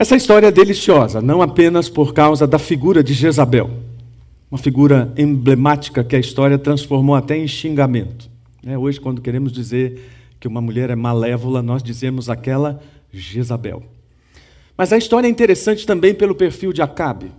[0.00, 3.68] Essa história é deliciosa, não apenas por causa da figura de Jezabel,
[4.48, 8.30] uma figura emblemática que a história transformou até em xingamento.
[8.64, 10.00] É, hoje, quando queremos dizer
[10.38, 12.80] que uma mulher é malévola, nós dizemos aquela
[13.12, 13.82] Jezabel.
[14.76, 17.32] Mas a história é interessante também pelo perfil de Acabe.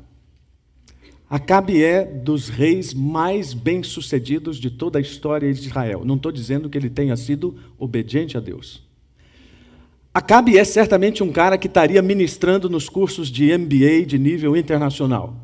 [1.30, 6.02] Acabe é dos reis mais bem-sucedidos de toda a história de Israel.
[6.04, 8.89] Não estou dizendo que ele tenha sido obediente a Deus.
[10.14, 15.36] Acabe é certamente um cara que estaria ministrando nos cursos de MBA de nível internacional.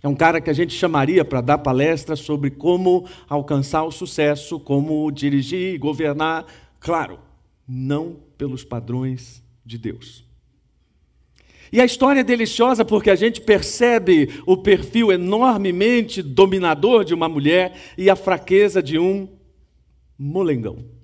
[0.00, 4.60] É um cara que a gente chamaria para dar palestras sobre como alcançar o sucesso,
[4.60, 6.46] como dirigir e governar,
[6.78, 7.18] claro,
[7.66, 10.24] não pelos padrões de Deus.
[11.72, 17.28] E a história é deliciosa porque a gente percebe o perfil enormemente dominador de uma
[17.28, 19.28] mulher e a fraqueza de um
[20.16, 20.97] molengão.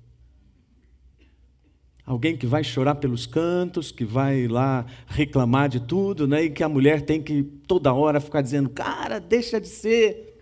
[2.05, 6.43] Alguém que vai chorar pelos cantos, que vai lá reclamar de tudo, né?
[6.43, 10.37] e que a mulher tem que toda hora ficar dizendo: cara, deixa de ser.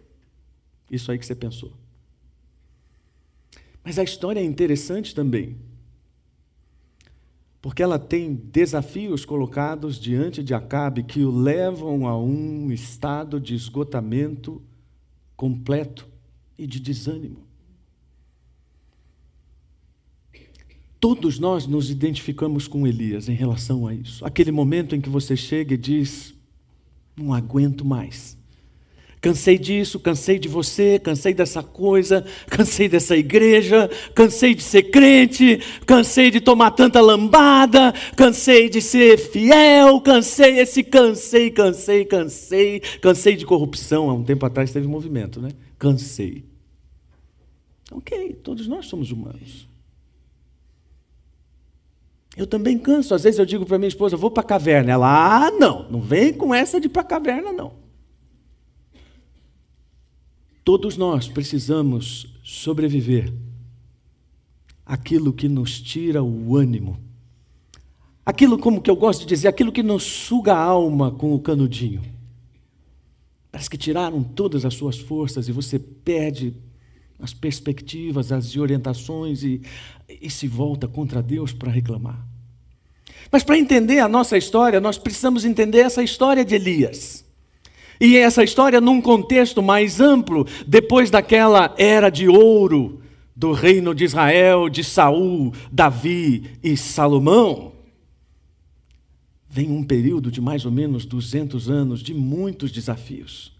[0.91, 1.71] Isso aí que você pensou.
[3.83, 5.57] Mas a história é interessante também
[7.63, 13.55] porque ela tem desafios colocados diante de Acabe que o levam a um estado de
[13.55, 14.61] esgotamento
[15.33, 16.05] completo
[16.57, 17.47] e de desânimo.
[21.03, 24.25] Todos nós nos identificamos com Elias em relação a isso.
[24.25, 26.33] Aquele momento em que você chega e diz:
[27.13, 28.37] Não aguento mais.
[29.19, 35.59] Cansei disso, cansei de você, cansei dessa coisa, cansei dessa igreja, cansei de ser crente,
[35.85, 43.35] cansei de tomar tanta lambada, cansei de ser fiel, cansei esse cansei, cansei, cansei, cansei
[43.35, 44.09] de corrupção.
[44.09, 45.49] Há um tempo atrás teve um movimento, né?
[45.77, 46.45] Cansei.
[47.91, 49.72] Ok, todos nós somos humanos.
[52.35, 53.13] Eu também canso.
[53.13, 54.91] Às vezes eu digo para minha esposa, vou para a caverna.
[54.91, 57.73] Ela, ah, não, não vem com essa de ir para a caverna, não.
[60.63, 63.31] Todos nós precisamos sobreviver
[64.85, 66.97] aquilo que nos tira o ânimo.
[68.25, 71.39] Aquilo, como que eu gosto de dizer, aquilo que nos suga a alma com o
[71.39, 72.01] canudinho.
[73.51, 76.55] Parece que tiraram todas as suas forças e você perde
[77.23, 79.61] as perspectivas, as orientações e,
[80.09, 82.19] e se volta contra Deus para reclamar.
[83.31, 87.23] Mas para entender a nossa história, nós precisamos entender essa história de Elias.
[87.99, 93.01] E essa história num contexto mais amplo, depois daquela era de ouro
[93.33, 97.71] do reino de Israel, de Saul, Davi e Salomão,
[99.49, 103.53] vem um período de mais ou menos 200 anos de muitos desafios.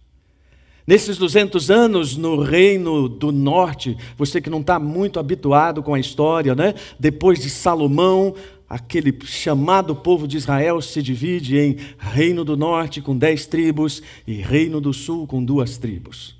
[0.85, 5.99] Nesses 200 anos no reino do norte, você que não está muito habituado com a
[5.99, 6.73] história, né?
[6.99, 8.35] Depois de Salomão,
[8.69, 14.33] aquele chamado povo de Israel se divide em Reino do Norte com dez tribos e
[14.33, 16.35] Reino do Sul com duas tribos.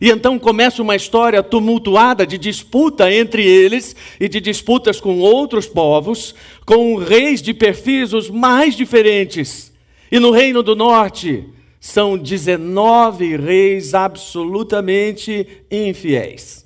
[0.00, 5.66] E então começa uma história tumultuada de disputa entre eles e de disputas com outros
[5.66, 9.70] povos, com reis de perfis os mais diferentes.
[10.10, 11.44] E no Reino do Norte
[11.82, 16.64] são 19 reis absolutamente infiéis.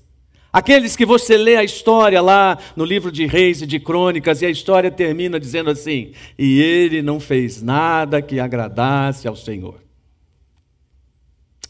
[0.52, 4.46] Aqueles que você lê a história lá no livro de Reis e de Crônicas, e
[4.46, 9.80] a história termina dizendo assim: e ele não fez nada que agradasse ao Senhor.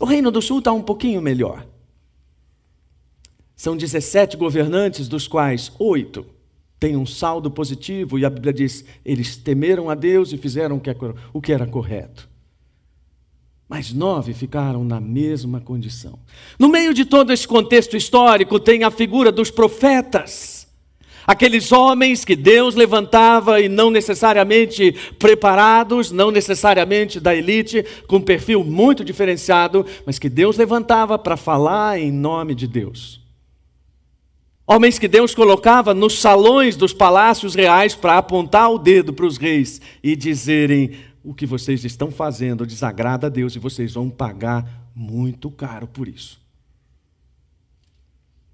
[0.01, 1.65] O Reino do Sul está um pouquinho melhor.
[3.55, 6.27] São 17 governantes, dos quais oito
[6.81, 10.83] têm um saldo positivo, e a Bíblia diz: eles temeram a Deus e fizeram
[11.33, 12.35] o que era correto
[13.69, 16.19] mas nove ficaram na mesma condição.
[16.59, 20.67] No meio de todo esse contexto histórico, tem a figura dos profetas.
[21.27, 28.21] Aqueles homens que Deus levantava e não necessariamente preparados, não necessariamente da elite, com um
[28.21, 33.21] perfil muito diferenciado, mas que Deus levantava para falar em nome de Deus.
[34.65, 39.37] Homens que Deus colocava nos salões dos palácios reais para apontar o dedo para os
[39.37, 40.93] reis e dizerem:
[41.27, 46.07] o que vocês estão fazendo desagrada a Deus e vocês vão pagar muito caro por
[46.07, 46.41] isso.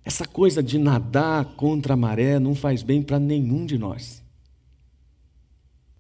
[0.03, 4.23] Essa coisa de nadar contra a maré não faz bem para nenhum de nós.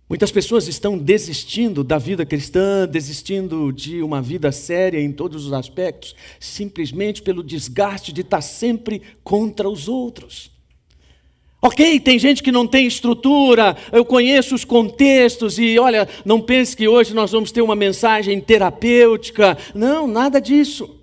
[0.08, 5.52] Muitas pessoas estão desistindo da vida cristã, desistindo de uma vida séria em todos os
[5.52, 10.50] aspectos, simplesmente pelo desgaste de estar sempre contra os outros.
[11.64, 16.76] Ok, tem gente que não tem estrutura, eu conheço os contextos e olha, não pense
[16.76, 19.56] que hoje nós vamos ter uma mensagem terapêutica.
[19.72, 20.98] Não, nada disso.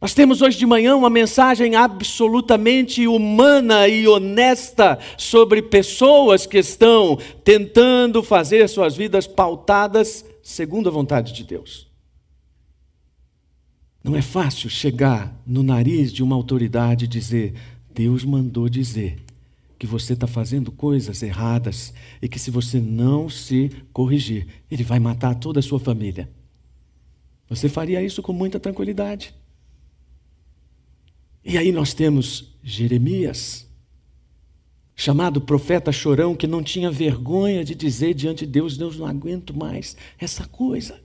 [0.00, 7.16] Nós temos hoje de manhã uma mensagem absolutamente humana e honesta sobre pessoas que estão
[7.44, 11.86] tentando fazer suas vidas pautadas segundo a vontade de Deus.
[14.02, 17.54] Não é fácil chegar no nariz de uma autoridade e dizer:
[17.94, 19.25] Deus mandou dizer
[19.78, 24.98] que você está fazendo coisas erradas e que se você não se corrigir, Ele vai
[24.98, 26.30] matar toda a sua família.
[27.48, 29.34] Você faria isso com muita tranquilidade.
[31.44, 33.68] E aí nós temos Jeremias,
[34.96, 39.56] chamado profeta chorão, que não tinha vergonha de dizer diante de Deus: Deus, não aguento
[39.56, 41.00] mais essa coisa.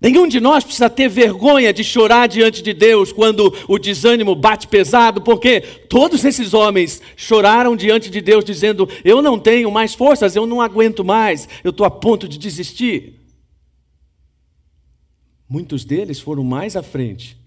[0.00, 4.68] Nenhum de nós precisa ter vergonha de chorar diante de Deus quando o desânimo bate
[4.68, 10.36] pesado, porque todos esses homens choraram diante de Deus, dizendo: Eu não tenho mais forças,
[10.36, 13.20] eu não aguento mais, eu estou a ponto de desistir.
[15.48, 17.38] Muitos deles foram mais à frente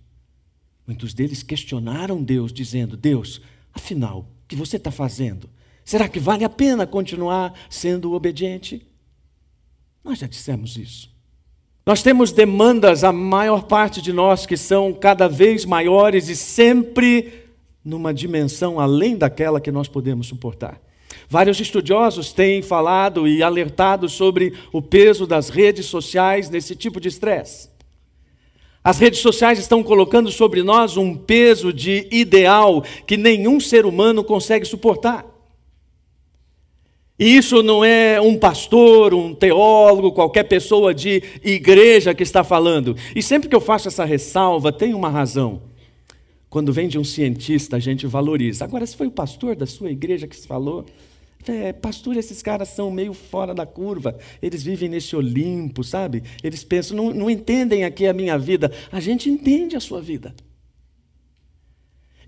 [0.90, 3.40] Muitos deles questionaram Deus, dizendo: Deus,
[3.72, 5.48] afinal, o que você está fazendo?
[5.86, 8.84] Será que vale a pena continuar sendo obediente?
[10.04, 11.16] Nós já dissemos isso.
[11.86, 17.46] Nós temos demandas, a maior parte de nós, que são cada vez maiores e sempre
[17.84, 20.80] numa dimensão além daquela que nós podemos suportar.
[21.28, 27.08] Vários estudiosos têm falado e alertado sobre o peso das redes sociais nesse tipo de
[27.08, 27.70] estresse.
[28.84, 34.24] As redes sociais estão colocando sobre nós um peso de ideal que nenhum ser humano
[34.24, 35.26] consegue suportar.
[37.19, 42.95] E isso não é um pastor, um teólogo, qualquer pessoa de igreja que está falando.
[43.13, 45.62] E sempre que eu faço essa ressalva, tem uma razão.
[46.50, 48.63] Quando vem de um cientista, a gente valoriza.
[48.63, 50.86] Agora, se foi o pastor da sua igreja que falou,
[51.48, 56.24] é, pastor, esses caras são meio fora da curva, eles vivem nesse Olimpo, sabe?
[56.42, 58.71] Eles pensam, não, não entendem aqui a minha vida.
[58.92, 60.33] A gente entende a sua vida.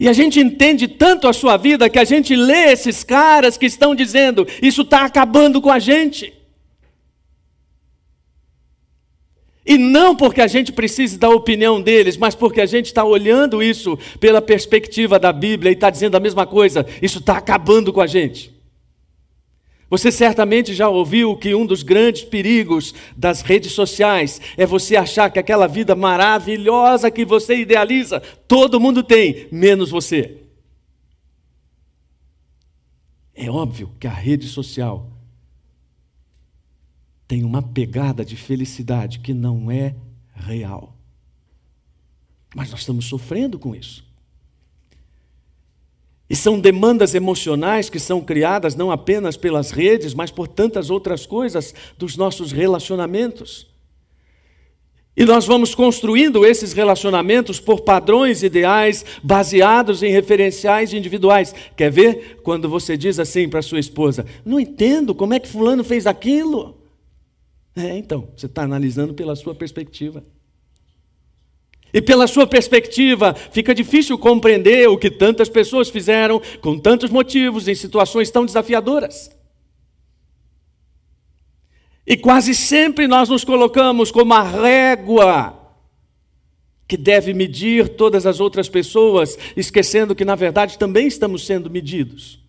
[0.02, 3.68] E a gente entende tanto a sua vida que a gente lê esses caras que
[3.68, 6.34] estão dizendo: isso está acabando com a gente.
[9.64, 13.62] E não porque a gente precise da opinião deles, mas porque a gente está olhando
[13.62, 18.02] isso pela perspectiva da Bíblia e está dizendo a mesma coisa: isso está acabando com
[18.02, 18.52] a gente.
[19.92, 25.30] Você certamente já ouviu que um dos grandes perigos das redes sociais é você achar
[25.30, 30.46] que aquela vida maravilhosa que você idealiza, todo mundo tem, menos você.
[33.36, 35.12] É óbvio que a rede social
[37.28, 39.94] tem uma pegada de felicidade que não é
[40.34, 40.96] real.
[42.56, 44.10] Mas nós estamos sofrendo com isso.
[46.32, 51.26] E são demandas emocionais que são criadas não apenas pelas redes, mas por tantas outras
[51.26, 53.68] coisas dos nossos relacionamentos.
[55.14, 61.54] E nós vamos construindo esses relacionamentos por padrões ideais baseados em referenciais individuais.
[61.76, 62.40] Quer ver?
[62.44, 66.78] Quando você diz assim para sua esposa: Não entendo como é que Fulano fez aquilo.
[67.76, 70.24] É, então, você está analisando pela sua perspectiva.
[71.94, 77.68] E pela sua perspectiva, fica difícil compreender o que tantas pessoas fizeram com tantos motivos
[77.68, 79.30] em situações tão desafiadoras.
[82.08, 85.58] E quase sempre nós nos colocamos como a régua
[86.88, 92.40] que deve medir todas as outras pessoas, esquecendo que na verdade também estamos sendo medidos.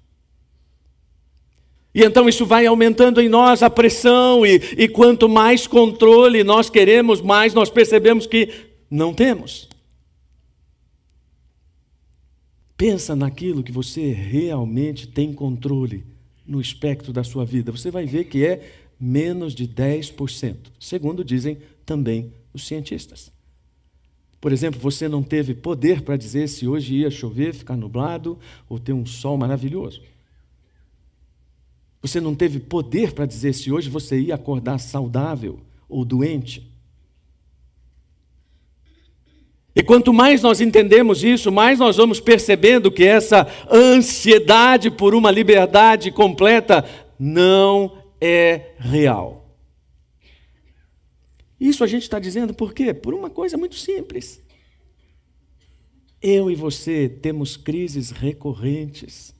[1.94, 6.70] E então isso vai aumentando em nós a pressão, e, e quanto mais controle nós
[6.70, 9.70] queremos, mais nós percebemos que não temos.
[12.76, 16.04] Pensa naquilo que você realmente tem controle
[16.46, 17.72] no espectro da sua vida.
[17.72, 18.70] Você vai ver que é
[19.00, 21.56] menos de 10%, segundo dizem
[21.86, 23.32] também os cientistas.
[24.38, 28.78] Por exemplo, você não teve poder para dizer se hoje ia chover, ficar nublado ou
[28.78, 30.02] ter um sol maravilhoso.
[32.02, 36.71] Você não teve poder para dizer se hoje você ia acordar saudável ou doente.
[39.74, 45.30] E quanto mais nós entendemos isso, mais nós vamos percebendo que essa ansiedade por uma
[45.30, 46.84] liberdade completa
[47.18, 49.56] não é real.
[51.58, 52.92] Isso a gente está dizendo por quê?
[52.92, 54.42] Por uma coisa muito simples.
[56.20, 59.34] Eu e você temos crises recorrentes.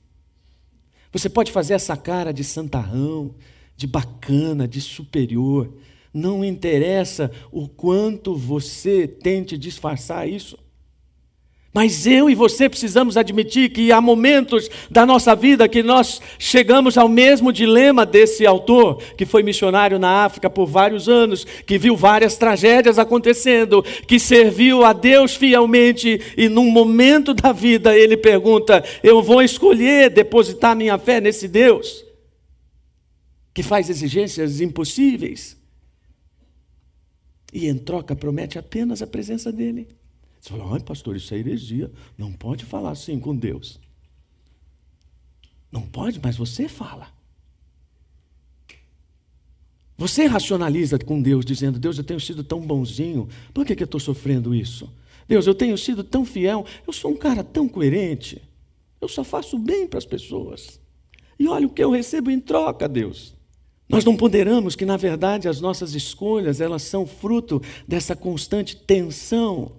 [1.11, 3.35] Você pode fazer essa cara de santarrão,
[3.75, 5.71] de bacana, de superior,
[6.13, 10.57] não interessa o quanto você tente disfarçar isso.
[11.73, 16.99] Mas eu e você precisamos admitir que há momentos da nossa vida que nós chegamos
[16.99, 21.97] ao mesmo dilema desse autor, que foi missionário na África por vários anos, que viu
[21.97, 28.83] várias tragédias acontecendo, que serviu a Deus fielmente e num momento da vida ele pergunta:
[29.01, 32.05] Eu vou escolher depositar minha fé nesse Deus
[33.51, 35.62] que faz exigências impossíveis
[37.53, 39.87] e em troca promete apenas a presença dele.
[40.41, 41.91] Você fala, ai pastor, isso é heresia.
[42.17, 43.79] Não pode falar assim com Deus.
[45.71, 47.07] Não pode, mas você fala.
[49.97, 53.85] Você racionaliza com Deus, dizendo: Deus, eu tenho sido tão bonzinho, por que, que eu
[53.85, 54.91] estou sofrendo isso?
[55.27, 58.41] Deus, eu tenho sido tão fiel, eu sou um cara tão coerente,
[58.99, 60.79] eu só faço bem para as pessoas.
[61.39, 63.32] E olha o que eu recebo em troca, Deus.
[63.93, 69.73] Nós não ponderamos que, na verdade, as nossas escolhas elas são fruto dessa constante tensão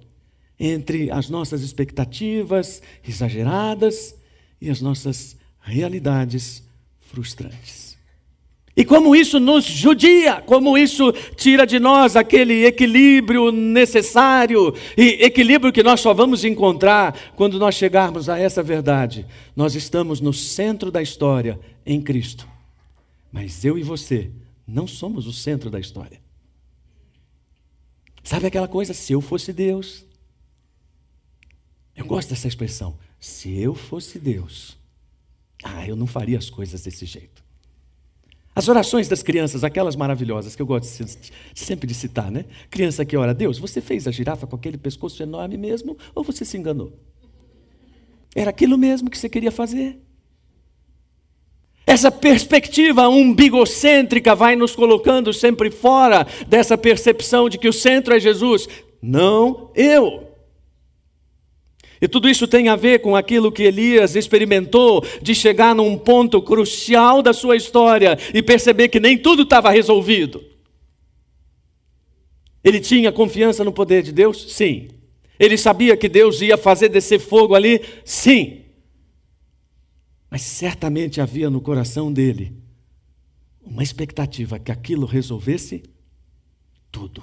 [0.58, 4.14] entre as nossas expectativas exageradas
[4.60, 6.62] e as nossas realidades
[7.00, 7.98] frustrantes.
[8.76, 15.72] E como isso nos judia, como isso tira de nós aquele equilíbrio necessário e equilíbrio
[15.72, 19.26] que nós só vamos encontrar quando nós chegarmos a essa verdade.
[19.56, 22.53] Nós estamos no centro da história em Cristo.
[23.34, 24.30] Mas eu e você
[24.64, 26.20] não somos o centro da história.
[28.22, 30.04] Sabe aquela coisa, se eu fosse Deus,
[31.96, 32.96] eu gosto dessa expressão.
[33.18, 34.78] Se eu fosse Deus,
[35.64, 37.42] ah, eu não faria as coisas desse jeito.
[38.54, 41.04] As orações das crianças, aquelas maravilhosas que eu gosto
[41.56, 42.44] sempre de citar, né?
[42.70, 46.44] Criança que ora, Deus, você fez a girafa com aquele pescoço enorme mesmo ou você
[46.44, 46.96] se enganou?
[48.32, 50.00] Era aquilo mesmo que você queria fazer?
[51.86, 58.20] Essa perspectiva umbigocêntrica vai nos colocando sempre fora dessa percepção de que o centro é
[58.20, 58.68] Jesus,
[59.02, 60.24] não eu.
[62.00, 66.40] E tudo isso tem a ver com aquilo que Elias experimentou de chegar num ponto
[66.42, 70.42] crucial da sua história e perceber que nem tudo estava resolvido.
[72.62, 74.52] Ele tinha confiança no poder de Deus?
[74.54, 74.88] Sim.
[75.38, 77.80] Ele sabia que Deus ia fazer descer fogo ali?
[78.04, 78.63] Sim.
[80.34, 82.60] Mas certamente havia no coração dele
[83.64, 85.84] uma expectativa que aquilo resolvesse
[86.90, 87.22] tudo.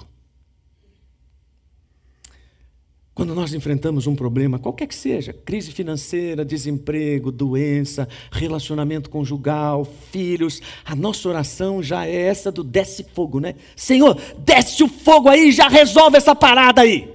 [3.12, 10.62] Quando nós enfrentamos um problema, qualquer que seja, crise financeira, desemprego, doença, relacionamento conjugal, filhos,
[10.82, 13.56] a nossa oração já é essa do desce fogo, né?
[13.76, 17.14] Senhor, desce o fogo aí, já resolve essa parada aí.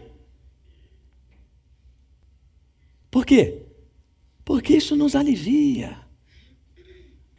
[3.09, 3.63] Por quê?
[4.47, 5.97] Porque isso nos alivia.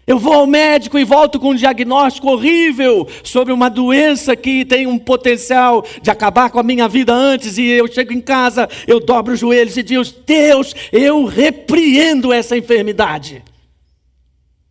[0.07, 4.87] Eu vou ao médico e volto com um diagnóstico horrível sobre uma doença que tem
[4.87, 9.01] um potencial de acabar com a minha vida antes, e eu chego em casa, eu
[9.01, 13.43] dobro os joelhos e digo: Deus, eu repreendo essa enfermidade.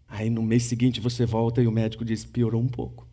[0.07, 3.07] Aí no mês seguinte você volta e o médico diz: piorou um pouco.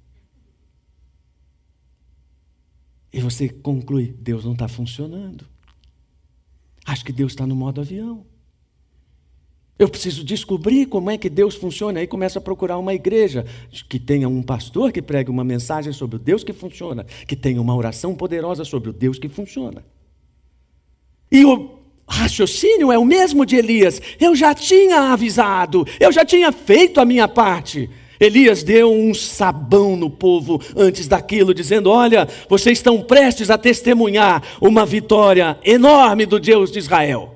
[3.10, 5.46] E você conclui: Deus não está funcionando.
[6.84, 8.26] Acho que Deus está no modo avião.
[9.76, 11.98] Eu preciso descobrir como é que Deus funciona.
[11.98, 13.44] Aí começa a procurar uma igreja
[13.88, 17.60] que tenha um pastor que pregue uma mensagem sobre o Deus que funciona, que tenha
[17.60, 19.84] uma oração poderosa sobre o Deus que funciona.
[21.30, 24.00] E o raciocínio é o mesmo de Elias.
[24.20, 27.90] Eu já tinha avisado, eu já tinha feito a minha parte.
[28.20, 34.40] Elias deu um sabão no povo antes daquilo, dizendo: Olha, vocês estão prestes a testemunhar
[34.60, 37.33] uma vitória enorme do Deus de Israel.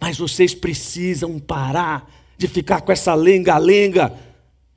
[0.00, 4.16] Mas vocês precisam parar de ficar com essa lenga-lenga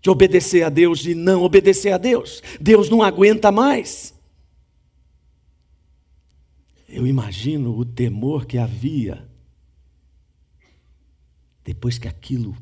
[0.01, 2.41] de obedecer a Deus e não obedecer a Deus.
[2.59, 4.13] Deus não aguenta mais.
[6.89, 9.25] Eu imagino o temor que havia
[11.63, 12.57] depois que aquilo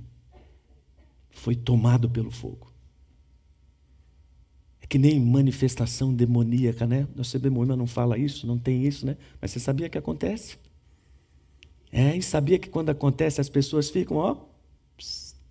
[1.31, 2.71] foi tomado pelo fogo.
[4.81, 7.07] É que nem manifestação demoníaca, né?
[7.15, 9.15] Nossa demônio não fala isso, não tem isso, né?
[9.41, 10.57] Mas você sabia que acontece?
[11.91, 14.41] É, e sabia que quando acontece as pessoas ficam, ó, o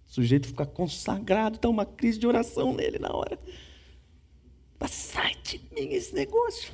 [0.07, 3.39] sujeito fica consagrado, está uma crise de oração nele na hora.
[4.79, 6.73] Mas sai de mim esse negócio.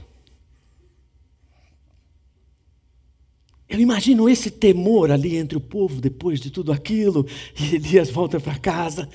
[3.67, 7.27] Eu imagino esse temor ali entre o povo depois de tudo aquilo,
[7.59, 9.09] e Elias volta para casa.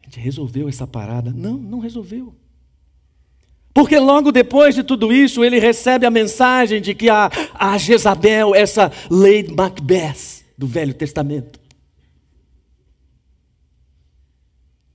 [0.00, 1.32] A gente resolveu essa parada?
[1.32, 2.34] Não, não resolveu.
[3.76, 8.54] Porque logo depois de tudo isso, ele recebe a mensagem de que a, a Jezabel,
[8.54, 11.60] essa Lady Macbeth do Velho Testamento,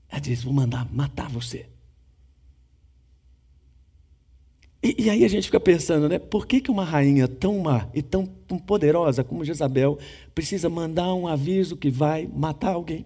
[0.10, 1.68] ela diz: Vou mandar matar você.
[4.82, 6.18] E, e, aí a gente fica pensando, né?
[6.18, 10.00] Por que, que uma rainha tão má e tão, tão poderosa como Jezabel
[10.34, 13.06] precisa mandar um aviso que vai matar alguém?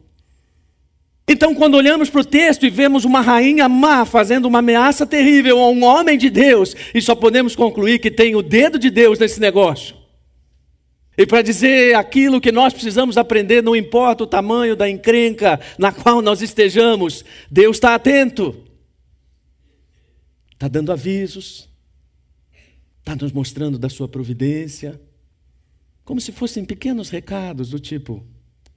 [1.27, 5.59] Então, quando olhamos para o texto e vemos uma rainha má fazendo uma ameaça terrível
[5.59, 9.17] a um homem de Deus, e só podemos concluir que tem o dedo de Deus
[9.17, 9.95] nesse negócio.
[11.17, 15.91] E para dizer aquilo que nós precisamos aprender, não importa o tamanho da encrenca na
[15.91, 18.63] qual nós estejamos, Deus está atento.
[20.53, 21.69] Está dando avisos,
[22.99, 24.99] está nos mostrando da sua providência,
[26.03, 28.25] como se fossem pequenos recados do tipo: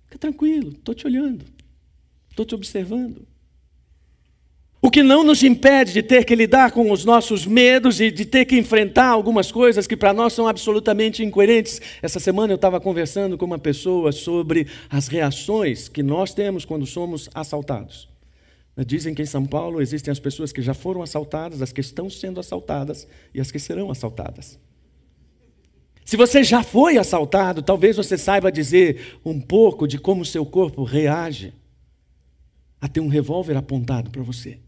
[0.05, 1.45] fica tranquilo, estou te olhando,
[2.43, 3.27] estou te observando.
[4.81, 8.25] O que não nos impede de ter que lidar com os nossos medos e de
[8.25, 11.81] ter que enfrentar algumas coisas que para nós são absolutamente incoerentes.
[12.01, 16.87] Essa semana eu estava conversando com uma pessoa sobre as reações que nós temos quando
[16.87, 18.09] somos assaltados.
[18.87, 22.09] Dizem que em São Paulo existem as pessoas que já foram assaltadas, as que estão
[22.09, 24.61] sendo assaltadas e as que serão assaltadas.
[26.05, 30.85] Se você já foi assaltado, talvez você saiba dizer um pouco de como seu corpo
[30.85, 31.53] reage
[32.81, 34.59] a ter um revólver apontado para você.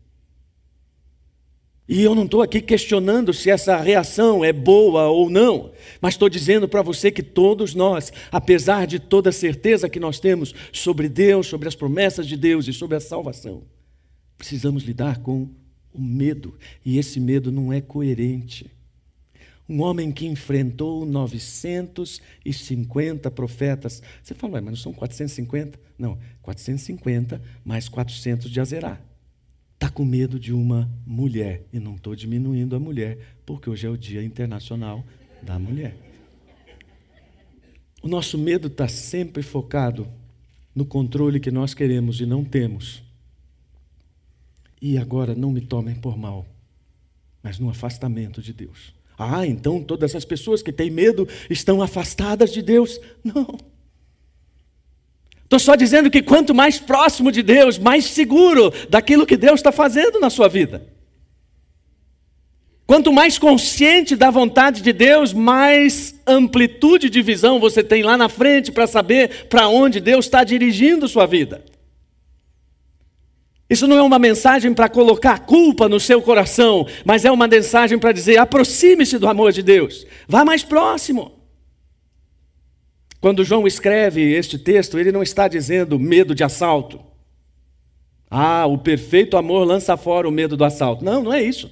[1.89, 6.29] E eu não estou aqui questionando se essa reação é boa ou não, mas estou
[6.29, 11.09] dizendo para você que todos nós, apesar de toda a certeza que nós temos sobre
[11.09, 13.65] Deus, sobre as promessas de Deus e sobre a salvação,
[14.39, 15.49] precisamos lidar com
[15.93, 18.71] o medo, e esse medo não é coerente.
[19.71, 24.03] Um homem que enfrentou 950 profetas.
[24.21, 25.79] Você fala, mas não são 450?
[25.97, 29.01] Não, 450 mais 400 de Azerá.
[29.75, 31.63] Está com medo de uma mulher.
[31.73, 35.05] E não estou diminuindo a mulher, porque hoje é o Dia Internacional
[35.41, 35.97] da Mulher.
[38.03, 40.09] O nosso medo está sempre focado
[40.75, 43.05] no controle que nós queremos e não temos
[44.81, 46.47] e agora não me tomem por mal,
[47.43, 48.95] mas no afastamento de Deus.
[49.23, 52.99] Ah, então todas as pessoas que têm medo estão afastadas de Deus?
[53.23, 53.59] Não.
[55.45, 59.71] Estou só dizendo que quanto mais próximo de Deus, mais seguro daquilo que Deus está
[59.71, 60.87] fazendo na sua vida.
[62.87, 68.31] Quanto mais consciente da vontade de Deus, mais amplitude de visão você tem lá na
[68.31, 71.63] frente para saber para onde Deus está dirigindo sua vida.
[73.71, 77.97] Isso não é uma mensagem para colocar culpa no seu coração, mas é uma mensagem
[77.97, 81.39] para dizer: aproxime-se do amor de Deus, vá mais próximo.
[83.21, 86.99] Quando João escreve este texto, ele não está dizendo medo de assalto.
[88.29, 91.05] Ah, o perfeito amor lança fora o medo do assalto.
[91.05, 91.71] Não, não é isso.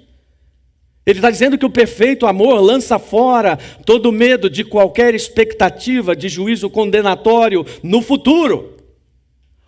[1.06, 6.28] Ele está dizendo que o perfeito amor lança fora todo medo de qualquer expectativa de
[6.28, 8.77] juízo condenatório no futuro.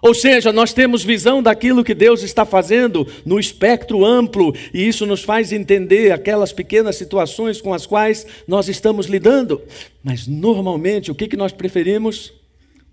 [0.02, 5.04] Ou seja, nós temos visão daquilo que Deus está fazendo no espectro amplo, e isso
[5.04, 9.60] nos faz entender aquelas pequenas situações com as quais nós estamos lidando.
[10.02, 12.32] Mas normalmente, o que, que nós preferimos?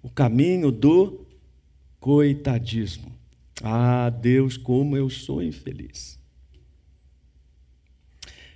[0.04, 1.26] O caminho do
[2.00, 3.12] coitadismo.
[3.64, 6.18] Ah, Deus, como eu sou infeliz.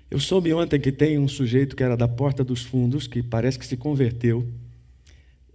[0.09, 3.57] Eu soube ontem que tem um sujeito que era da porta dos fundos, que parece
[3.57, 4.45] que se converteu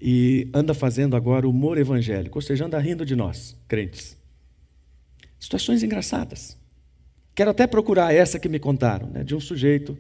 [0.01, 4.17] e anda fazendo agora humor evangélico, ou seja, anda rindo de nós, crentes.
[5.39, 6.57] Situações engraçadas.
[7.35, 9.97] Quero até procurar essa que me contaram, né, de um sujeito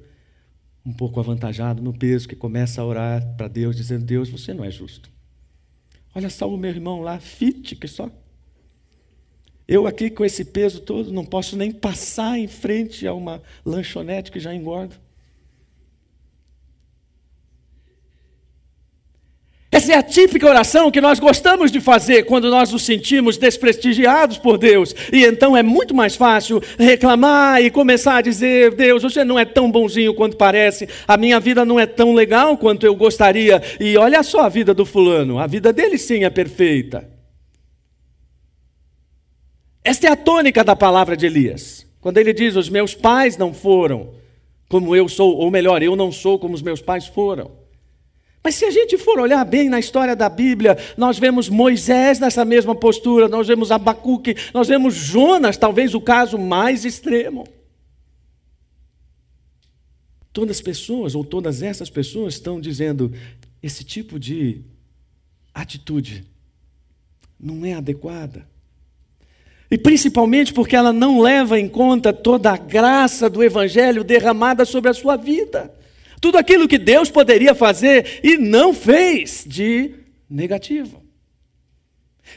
[0.84, 4.64] um pouco avantajado no peso, que começa a orar para Deus, dizendo: Deus, você não
[4.64, 5.10] é justo.
[6.14, 8.10] Olha só o meu irmão lá, fit, que só.
[9.68, 14.30] Eu aqui com esse peso todo não posso nem passar em frente a uma lanchonete
[14.30, 14.96] que já engorda.
[19.86, 24.36] Essa é a típica oração que nós gostamos de fazer quando nós nos sentimos desprestigiados
[24.36, 24.92] por Deus.
[25.12, 29.44] E então é muito mais fácil reclamar e começar a dizer: Deus, você não é
[29.44, 33.62] tão bonzinho quanto parece, a minha vida não é tão legal quanto eu gostaria.
[33.78, 37.08] E olha só a vida do fulano, a vida dele sim é perfeita.
[39.84, 41.86] Esta é a tônica da palavra de Elias.
[42.00, 44.14] Quando ele diz: Os meus pais não foram
[44.68, 47.65] como eu sou, ou melhor, eu não sou como os meus pais foram.
[48.46, 52.44] Mas se a gente for olhar bem na história da Bíblia, nós vemos Moisés nessa
[52.44, 57.44] mesma postura, nós vemos Abacuque, nós vemos Jonas, talvez o caso mais extremo.
[60.32, 63.12] Todas as pessoas, ou todas essas pessoas, estão dizendo:
[63.60, 64.60] esse tipo de
[65.52, 66.24] atitude
[67.40, 68.46] não é adequada.
[69.68, 74.88] E principalmente porque ela não leva em conta toda a graça do Evangelho derramada sobre
[74.88, 75.74] a sua vida.
[76.20, 79.94] Tudo aquilo que Deus poderia fazer e não fez de
[80.28, 81.04] negativo.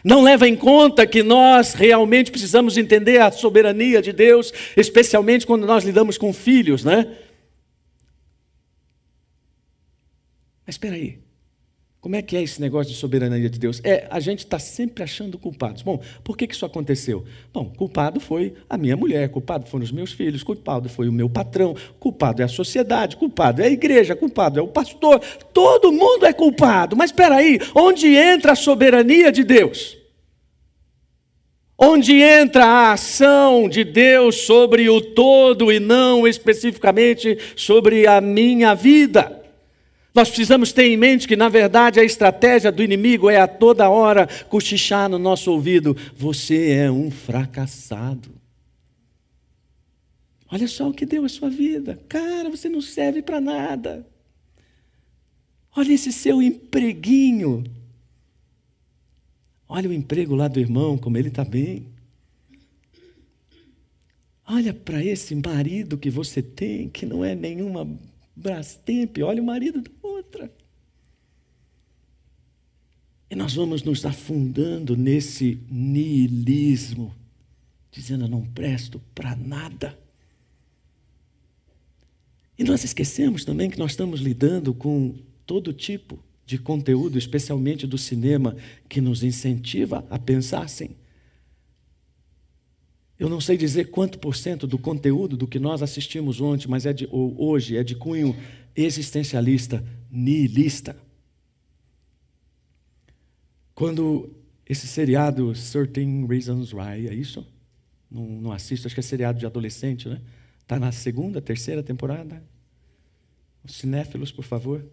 [0.03, 5.65] Não leva em conta que nós realmente precisamos entender a soberania de Deus, especialmente quando
[5.65, 7.17] nós lidamos com filhos, né?
[10.65, 11.19] Mas espera aí.
[12.01, 13.81] Como é que é esse negócio de soberania de Deus?
[13.83, 15.81] É, a gente está sempre achando culpados.
[15.81, 17.25] Bom, por que, que isso aconteceu?
[17.53, 21.29] Bom, culpado foi a minha mulher, culpado foram os meus filhos, culpado foi o meu
[21.29, 25.19] patrão, culpado é a sociedade, culpado é a igreja, culpado é o pastor.
[25.53, 26.95] Todo mundo é culpado.
[26.95, 29.97] Mas espera aí, onde entra a soberania de Deus?
[31.77, 38.73] Onde entra a ação de Deus sobre o todo e não especificamente sobre a minha
[38.73, 39.38] vida?
[40.13, 43.89] Nós precisamos ter em mente que, na verdade, a estratégia do inimigo é a toda
[43.89, 48.29] hora cochichar no nosso ouvido: você é um fracassado.
[50.51, 51.99] Olha só o que deu a sua vida.
[52.09, 54.05] Cara, você não serve para nada.
[55.75, 57.63] Olha esse seu empreguinho.
[59.67, 61.85] Olha o emprego lá do irmão, como ele está bem.
[64.43, 67.87] Olha para esse marido que você tem, que não é nenhuma
[68.39, 70.49] Brastemp, olha o marido da outra.
[73.29, 77.13] E nós vamos nos afundando nesse niilismo,
[77.91, 79.99] dizendo: eu não presto para nada.
[82.57, 87.97] E nós esquecemos também que nós estamos lidando com todo tipo de conteúdo, especialmente do
[87.97, 88.55] cinema,
[88.87, 90.95] que nos incentiva a pensar assim.
[93.19, 96.85] Eu não sei dizer quanto por cento do conteúdo do que nós assistimos ontem, mas
[96.85, 98.33] é de, hoje é de cunho
[98.73, 100.95] existencialista, nihilista.
[103.75, 104.33] Quando
[104.65, 107.45] esse seriado 13 Reasons Why, é isso?
[108.09, 110.21] Não, não assisto, acho que é seriado de adolescente, né?
[110.61, 112.41] Está na segunda, terceira temporada?
[113.63, 114.85] Os cinéfilos, por favor.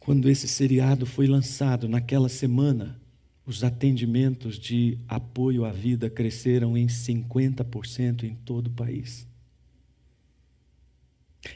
[0.00, 3.00] Quando esse seriado foi lançado naquela semana,
[3.46, 9.26] os atendimentos de apoio à vida cresceram em 50% em todo o país.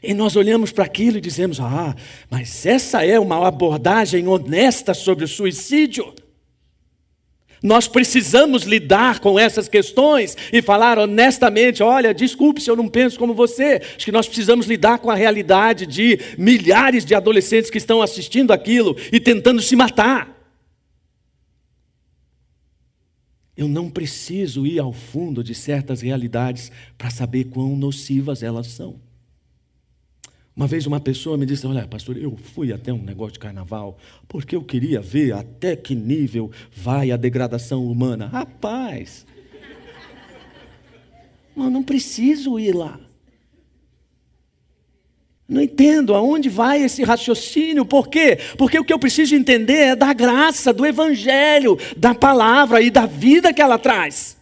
[0.03, 1.95] E nós olhamos para aquilo e dizemos: ah,
[2.29, 6.13] mas essa é uma abordagem honesta sobre o suicídio.
[7.63, 13.19] Nós precisamos lidar com essas questões e falar honestamente: olha, desculpe se eu não penso
[13.19, 13.81] como você.
[13.97, 18.53] Acho que nós precisamos lidar com a realidade de milhares de adolescentes que estão assistindo
[18.53, 20.36] aquilo e tentando se matar.
[23.57, 29.01] Eu não preciso ir ao fundo de certas realidades para saber quão nocivas elas são.
[30.55, 33.99] Uma vez uma pessoa me disse: Olha, pastor, eu fui até um negócio de carnaval
[34.27, 38.27] porque eu queria ver até que nível vai a degradação humana.
[38.27, 39.27] Rapaz,
[41.57, 43.06] eu não preciso ir lá.
[45.49, 48.37] Não entendo aonde vai esse raciocínio, por quê?
[48.59, 53.07] Porque o que eu preciso entender é da graça, do Evangelho, da palavra e da
[53.07, 54.37] vida que ela traz.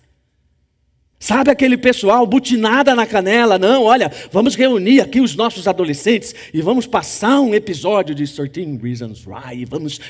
[1.18, 3.58] Sabe aquele pessoal butinada na canela?
[3.58, 8.78] Não, olha, vamos reunir aqui os nossos adolescentes e vamos passar um episódio de 13
[8.82, 10.00] Reasons Why e vamos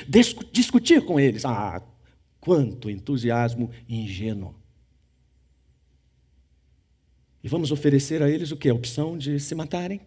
[0.51, 1.45] discutir com eles.
[1.45, 1.81] Ah,
[2.39, 4.55] quanto entusiasmo ingênuo.
[7.43, 8.69] E vamos oferecer a eles o que?
[8.69, 10.01] A opção de se matarem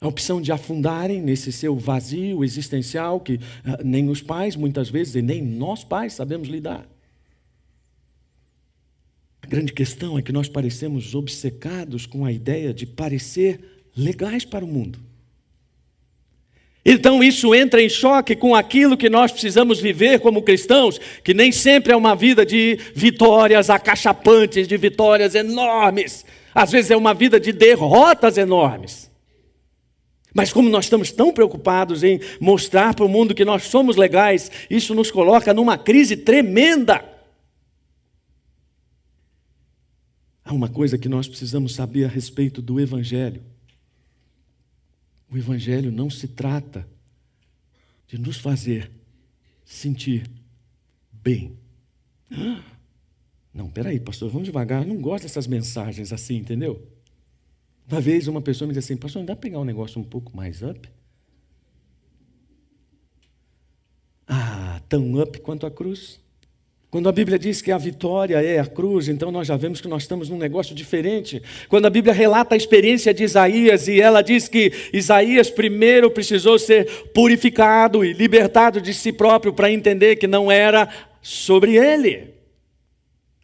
[0.00, 3.40] a opção de afundarem nesse seu vazio existencial que uh,
[3.84, 6.88] nem os pais, muitas vezes, e nem nós pais sabemos lidar.
[9.42, 13.60] A grande questão é que nós parecemos obcecados com a ideia de parecer
[13.94, 14.98] legais para o mundo.
[16.82, 21.52] Então isso entra em choque com aquilo que nós precisamos viver como cristãos, que nem
[21.52, 26.24] sempre é uma vida de vitórias acachapantes, de vitórias enormes.
[26.54, 29.09] Às vezes é uma vida de derrotas enormes.
[30.34, 34.50] Mas como nós estamos tão preocupados em mostrar para o mundo que nós somos legais,
[34.68, 37.04] isso nos coloca numa crise tremenda.
[40.44, 43.42] Há uma coisa que nós precisamos saber a respeito do Evangelho.
[45.30, 46.88] O Evangelho não se trata
[48.06, 48.90] de nos fazer
[49.64, 50.28] sentir
[51.12, 51.56] bem.
[53.52, 54.82] Não, peraí, pastor, vamos devagar.
[54.82, 56.84] Eu não gosto dessas mensagens assim, entendeu?
[57.90, 60.04] Uma vez uma pessoa me disse assim, pastor, não dá para pegar um negócio um
[60.04, 60.88] pouco mais up?
[64.28, 66.20] Ah, tão up quanto a cruz.
[66.88, 69.88] Quando a Bíblia diz que a vitória é a cruz, então nós já vemos que
[69.88, 71.42] nós estamos num negócio diferente.
[71.68, 76.60] Quando a Bíblia relata a experiência de Isaías e ela diz que Isaías primeiro precisou
[76.60, 80.88] ser purificado e libertado de si próprio para entender que não era
[81.20, 82.39] sobre ele.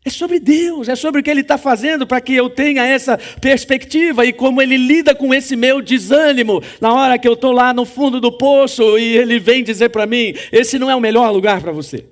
[0.06, 3.18] É sobre Deus, é sobre o que Ele está fazendo para que eu tenha essa
[3.40, 7.74] perspectiva e como Ele lida com esse meu desânimo na hora que eu estou lá
[7.74, 11.32] no fundo do poço e Ele vem dizer para mim: esse não é o melhor
[11.32, 12.06] lugar para você.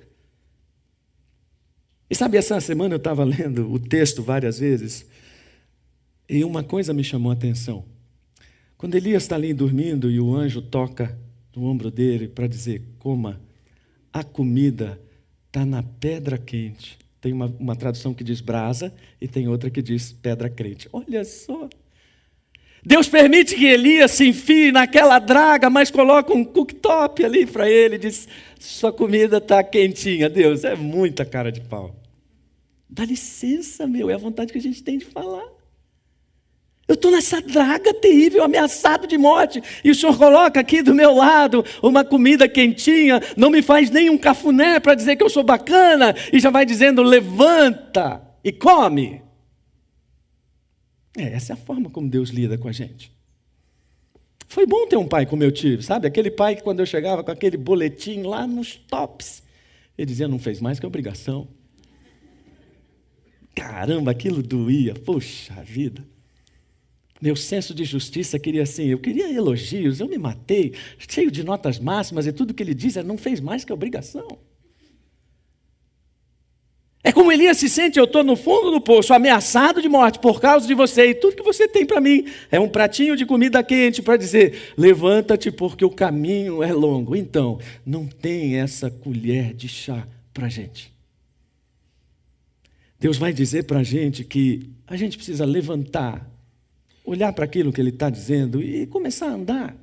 [2.11, 5.07] E sabe, essa semana eu estava lendo o texto várias vezes
[6.29, 7.85] e uma coisa me chamou a atenção.
[8.77, 11.17] Quando Elias está ali dormindo e o anjo toca
[11.55, 13.41] no ombro dele para dizer: coma,
[14.13, 15.01] a comida
[15.47, 17.04] está na pedra quente.
[17.25, 20.91] Tem uma, uma tradução que diz brasa e tem outra que diz pedra crente.
[20.93, 21.71] Olha só.
[22.85, 27.95] Deus permite que Elias se enfie naquela draga, mas coloca um cooktop ali para ele
[27.95, 28.29] e diz:
[28.61, 30.29] Sua comida está quentinha.
[30.29, 31.97] Deus, é muita cara de pau.
[32.91, 35.49] Dá licença, meu, é a vontade que a gente tem de falar.
[36.87, 41.15] Eu estou nessa draga terrível, ameaçado de morte, e o senhor coloca aqui do meu
[41.15, 45.43] lado uma comida quentinha, não me faz nem um cafuné para dizer que eu sou
[45.43, 49.23] bacana, e já vai dizendo: levanta e come.
[51.17, 53.15] É, essa é a forma como Deus lida com a gente.
[54.47, 56.07] Foi bom ter um pai como eu tive, sabe?
[56.07, 59.43] Aquele pai que quando eu chegava com aquele boletim lá nos tops,
[59.97, 61.49] ele dizia: não fez mais que obrigação.
[63.55, 66.05] Caramba, aquilo doía, poxa vida.
[67.21, 71.79] Meu senso de justiça queria assim, eu queria elogios, eu me matei, cheio de notas
[71.79, 74.39] máximas, e tudo que ele diz é não fez mais que obrigação.
[77.07, 80.41] É como Elias se sente, eu estou no fundo do poço, ameaçado de morte por
[80.41, 83.63] causa de você, e tudo que você tem para mim é um pratinho de comida
[83.63, 87.15] quente para dizer: levanta-te, porque o caminho é longo.
[87.15, 90.95] Então, não tem essa colher de chá para a gente.
[92.99, 96.27] Deus vai dizer para a gente que a gente precisa levantar
[97.05, 99.77] olhar para aquilo que ele está dizendo e começar a andar.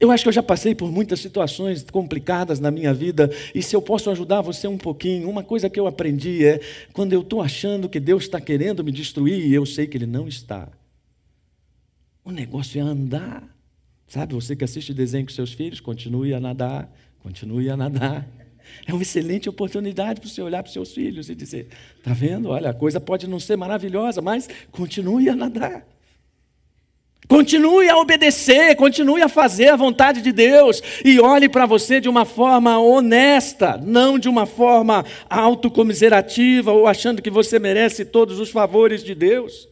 [0.00, 3.74] Eu acho que eu já passei por muitas situações complicadas na minha vida, e se
[3.74, 6.60] eu posso ajudar você um pouquinho, uma coisa que eu aprendi é:
[6.92, 10.06] quando eu estou achando que Deus está querendo me destruir, e eu sei que Ele
[10.06, 10.68] não está,
[12.24, 13.42] o negócio é andar.
[14.06, 18.26] Sabe, você que assiste desenho com seus filhos, continue a nadar, continue a nadar.
[18.86, 22.48] É uma excelente oportunidade para você olhar para os seus filhos e dizer: está vendo?
[22.50, 25.86] Olha, a coisa pode não ser maravilhosa, mas continue a nadar.
[27.28, 32.08] Continue a obedecer, continue a fazer a vontade de Deus e olhe para você de
[32.08, 38.48] uma forma honesta, não de uma forma autocomiserativa ou achando que você merece todos os
[38.50, 39.67] favores de Deus.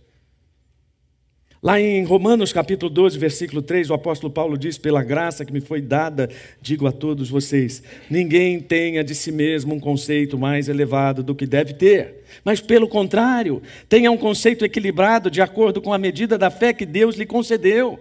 [1.62, 5.60] Lá em Romanos capítulo 12, versículo 3, o apóstolo Paulo diz: Pela graça que me
[5.60, 6.28] foi dada,
[6.60, 11.46] digo a todos vocês: ninguém tenha de si mesmo um conceito mais elevado do que
[11.46, 16.50] deve ter, mas pelo contrário, tenha um conceito equilibrado de acordo com a medida da
[16.50, 17.98] fé que Deus lhe concedeu.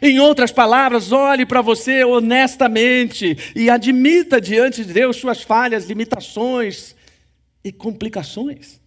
[0.00, 6.94] Em outras palavras, olhe para você honestamente e admita diante de Deus suas falhas, limitações
[7.64, 8.77] e complicações.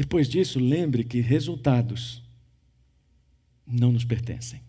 [0.00, 2.22] Depois disso, lembre que resultados
[3.66, 4.62] não nos pertencem.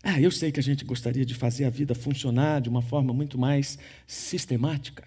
[0.00, 3.12] Ah, eu sei que a gente gostaria de fazer a vida funcionar de uma forma
[3.12, 5.02] muito mais sistemática.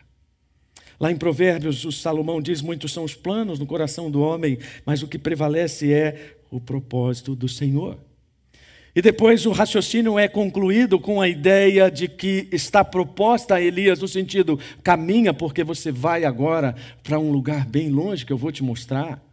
[0.99, 5.01] Lá em Provérbios, o Salomão diz: Muitos são os planos no coração do homem, mas
[5.01, 7.97] o que prevalece é o propósito do Senhor.
[8.97, 13.99] E depois o raciocínio é concluído com a ideia de que está proposta a Elias
[13.99, 18.51] no sentido: caminha, porque você vai agora para um lugar bem longe que eu vou
[18.51, 19.23] te mostrar.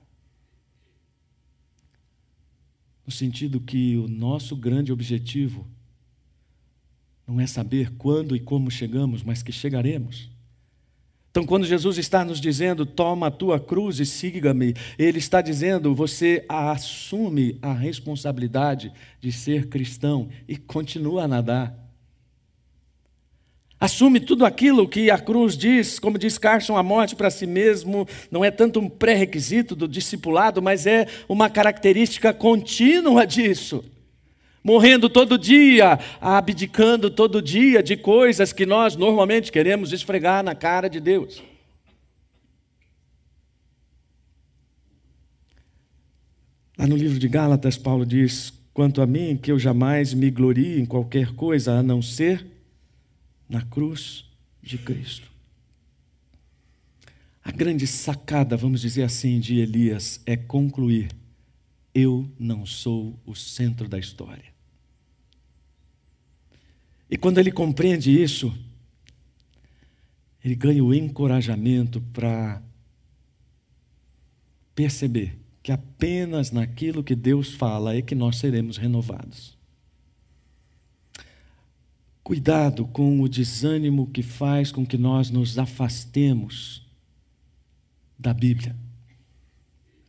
[3.06, 5.66] No sentido que o nosso grande objetivo
[7.26, 10.28] não é saber quando e como chegamos, mas que chegaremos.
[11.34, 15.92] Então, quando Jesus está nos dizendo, toma a tua cruz e siga-me, Ele está dizendo,
[15.92, 21.76] você assume a responsabilidade de ser cristão e continua a nadar.
[23.80, 28.06] Assume tudo aquilo que a cruz diz, como diz Carson, a morte para si mesmo
[28.30, 33.84] não é tanto um pré-requisito do discipulado, mas é uma característica contínua disso
[34.64, 40.88] morrendo todo dia, abdicando todo dia de coisas que nós normalmente queremos esfregar na cara
[40.88, 41.42] de Deus.
[46.78, 50.80] Lá no livro de Gálatas, Paulo diz: Quanto a mim, que eu jamais me glorie
[50.80, 52.44] em qualquer coisa a não ser
[53.48, 54.24] na cruz
[54.62, 55.30] de Cristo.
[57.44, 61.10] A grande sacada, vamos dizer assim, de Elias é concluir:
[61.94, 64.53] eu não sou o centro da história.
[67.14, 68.52] E quando ele compreende isso,
[70.44, 72.60] ele ganha o encorajamento para
[74.74, 79.56] perceber que apenas naquilo que Deus fala é que nós seremos renovados.
[82.24, 86.84] Cuidado com o desânimo que faz com que nós nos afastemos
[88.18, 88.74] da Bíblia,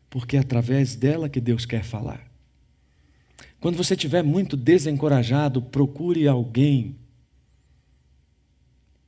[0.09, 2.24] porque é através dela que Deus quer falar.
[3.65, 6.95] Quando você estiver muito desencorajado, procure alguém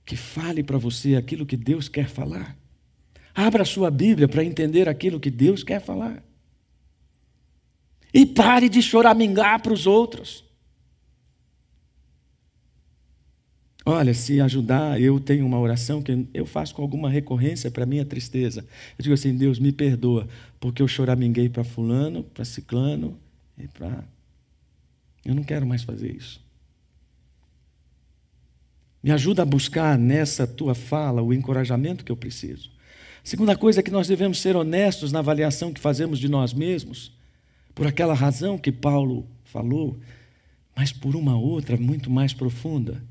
[0.04, 2.58] que fale para você aquilo que Deus quer falar.
[3.36, 6.24] Abra a sua Bíblia para entender aquilo que Deus quer falar.
[8.12, 10.44] E pare de choramingar para os outros.
[13.86, 18.04] Olha, se ajudar, eu tenho uma oração que eu faço com alguma recorrência para minha
[18.04, 18.66] tristeza.
[18.98, 20.28] Eu digo assim: Deus, me perdoa,
[20.60, 23.20] porque eu choraminguei para Fulano, para Ciclano
[23.56, 24.17] e para.
[25.28, 26.40] Eu não quero mais fazer isso.
[29.04, 32.72] Me ajuda a buscar nessa tua fala o encorajamento que eu preciso.
[33.26, 37.12] Segunda coisa é que nós devemos ser honestos na avaliação que fazemos de nós mesmos,
[37.76, 40.00] por aquela razão que Paulo falou,
[40.74, 43.04] mas por uma outra muito mais profunda.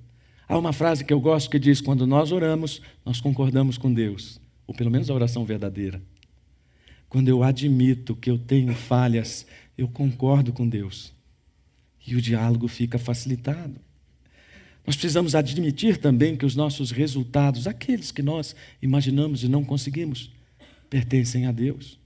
[0.49, 4.41] Há uma frase que eu gosto que diz: quando nós oramos, nós concordamos com Deus,
[4.67, 6.01] ou pelo menos a oração verdadeira.
[7.11, 11.15] Quando eu admito que eu tenho falhas, eu concordo com Deus.
[12.07, 13.81] E o diálogo fica facilitado.
[14.87, 20.31] Nós precisamos admitir também que os nossos resultados, aqueles que nós imaginamos e não conseguimos,
[20.89, 21.99] pertencem a Deus.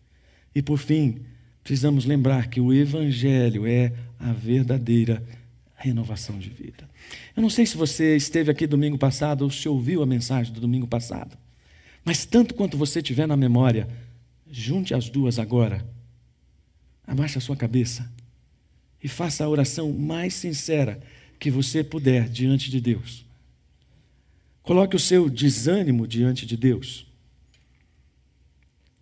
[0.54, 1.20] E por fim,
[1.62, 5.22] precisamos lembrar que o Evangelho é a verdadeira
[5.76, 6.88] renovação de vida.
[7.36, 10.60] Eu não sei se você esteve aqui domingo passado ou se ouviu a mensagem do
[10.60, 11.36] domingo passado,
[12.02, 13.88] mas tanto quanto você tiver na memória,
[14.50, 15.86] junte as duas agora,
[17.06, 18.10] abaixe a sua cabeça
[19.02, 21.00] e faça a oração mais sincera
[21.38, 23.24] que você puder diante de Deus.
[24.62, 27.06] Coloque o seu desânimo diante de Deus.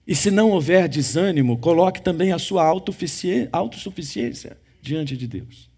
[0.07, 5.69] E se não houver desânimo, coloque também a sua autossuficiência diante de Deus.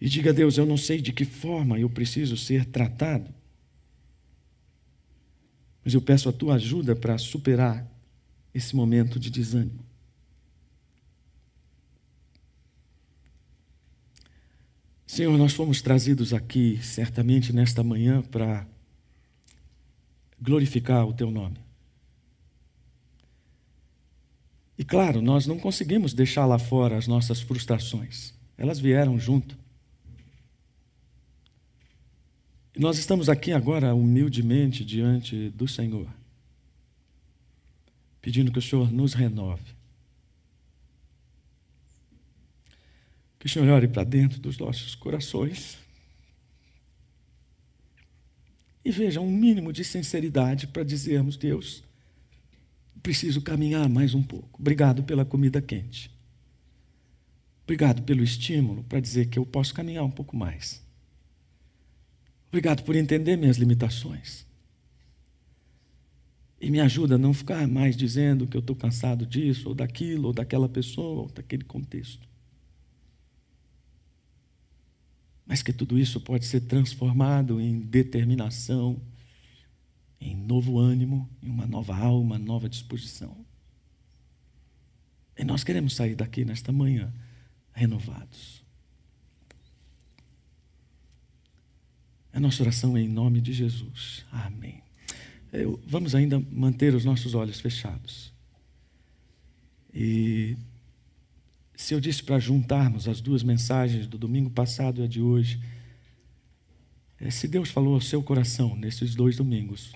[0.00, 3.34] E diga a Deus: Eu não sei de que forma eu preciso ser tratado,
[5.84, 7.86] mas eu peço a tua ajuda para superar
[8.54, 9.85] esse momento de desânimo.
[15.06, 18.66] Senhor, nós fomos trazidos aqui, certamente nesta manhã, para
[20.40, 21.58] glorificar o Teu nome.
[24.76, 29.56] E claro, nós não conseguimos deixar lá fora as nossas frustrações, elas vieram junto.
[32.74, 36.08] E nós estamos aqui agora humildemente diante do Senhor,
[38.20, 39.75] pedindo que o Senhor nos renove.
[43.38, 45.78] Que o Senhor olhe para dentro dos nossos corações
[48.84, 51.82] e veja um mínimo de sinceridade para dizermos: Deus,
[53.02, 54.60] preciso caminhar mais um pouco.
[54.60, 56.10] Obrigado pela comida quente.
[57.64, 60.80] Obrigado pelo estímulo para dizer que eu posso caminhar um pouco mais.
[62.48, 64.46] Obrigado por entender minhas limitações.
[66.60, 70.28] E me ajuda a não ficar mais dizendo que eu estou cansado disso, ou daquilo,
[70.28, 72.26] ou daquela pessoa, ou daquele contexto.
[75.46, 79.00] Mas que tudo isso pode ser transformado em determinação,
[80.20, 83.36] em novo ânimo, em uma nova alma, nova disposição.
[85.38, 87.12] E nós queremos sair daqui nesta manhã
[87.72, 88.64] renovados.
[92.32, 94.24] A nossa oração é em nome de Jesus.
[94.32, 94.82] Amém.
[95.52, 98.32] Eu, vamos ainda manter os nossos olhos fechados.
[99.94, 100.56] E
[101.76, 105.60] se eu disse para juntarmos as duas mensagens do domingo passado e a de hoje,
[107.20, 109.92] é, se Deus falou ao seu coração nesses dois domingos,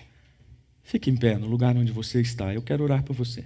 [0.83, 2.53] fique em pé no lugar onde você está.
[2.53, 3.43] Eu quero orar por você.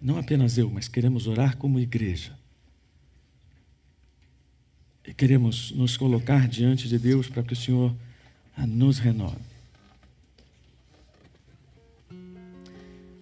[0.00, 2.36] Não apenas eu, mas queremos orar como igreja.
[5.06, 7.96] E queremos nos colocar diante de Deus para que o Senhor
[8.66, 9.57] nos renove.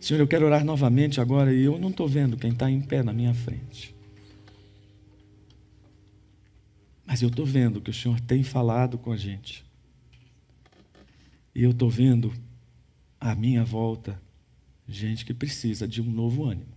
[0.06, 3.02] Senhor, eu quero orar novamente agora e eu não estou vendo quem está em pé
[3.02, 3.92] na minha frente.
[7.04, 9.64] Mas eu estou vendo que o Senhor tem falado com a gente.
[11.52, 12.32] E eu estou vendo
[13.18, 14.22] à minha volta
[14.86, 16.72] gente que precisa de um novo ânimo.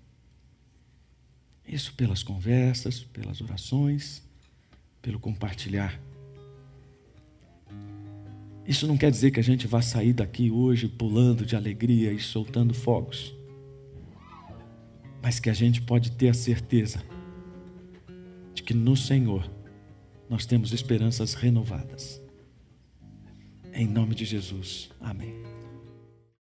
[1.68, 4.24] Isso pelas conversas, pelas orações
[5.04, 6.00] pelo compartilhar.
[8.70, 12.20] Isso não quer dizer que a gente vá sair daqui hoje pulando de alegria e
[12.20, 13.34] soltando fogos,
[15.24, 17.04] mas que a gente pode ter a certeza
[18.54, 19.50] de que no Senhor
[20.30, 22.22] nós temos esperanças renovadas.
[23.74, 24.92] Em nome de Jesus.
[25.02, 25.49] Amém.